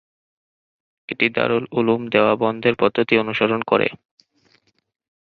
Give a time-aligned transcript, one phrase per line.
[1.09, 3.87] এটি দারুল উলূম দেওবন্দের পদ্ধতি অনুসরণ করে।